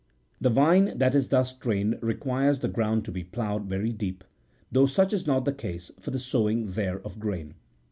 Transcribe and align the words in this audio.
The 0.39 0.49
vine 0.49 0.97
that 0.97 1.13
is 1.13 1.29
thus 1.29 1.53
trained 1.55 1.99
requires 2.01 2.61
the 2.61 2.67
ground 2.67 3.05
to 3.05 3.11
be 3.11 3.23
ploughed 3.23 3.65
very 3.67 3.91
deep, 3.93 4.23
though 4.71 4.87
such 4.87 5.13
is 5.13 5.27
not 5.27 5.45
the 5.45 5.53
case 5.53 5.91
for 5.99 6.09
the 6.09 6.17
sowing 6.17 6.71
there 6.71 6.99
of 7.01 7.19
grain. 7.19 7.53